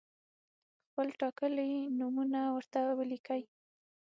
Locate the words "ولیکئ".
2.99-3.43